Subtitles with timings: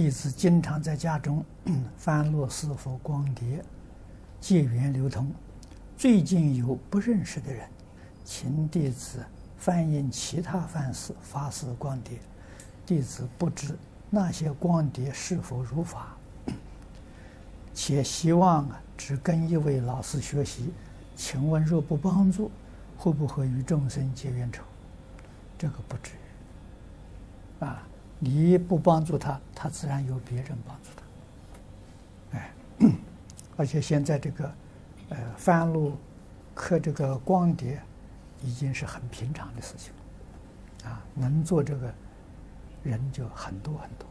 [0.00, 1.44] 弟子经常在家中
[1.98, 3.62] 翻录师父光碟，
[4.40, 5.30] 借缘流通。
[5.94, 7.68] 最近有不认识的人，
[8.24, 9.18] 请弟子
[9.58, 12.18] 翻印其他方式发示光碟，
[12.86, 13.76] 弟子不知
[14.08, 16.16] 那些光碟是否如法，
[17.74, 20.72] 且希望啊，只跟一位老师学习。
[21.14, 22.50] 请问若不帮助，
[22.96, 24.62] 会不会与众生结冤仇？
[25.58, 27.64] 这个不至于。
[27.66, 27.86] 啊，
[28.20, 32.38] 你不帮助他，他自然有别人帮助他。
[32.38, 32.52] 哎，
[33.56, 34.54] 而且现在这个，
[35.08, 35.96] 呃，翻录
[36.54, 37.82] 刻这个光碟，
[38.42, 40.90] 已经是很平常的事情了。
[40.90, 41.92] 啊，能做这个
[42.84, 44.06] 人就很多很多。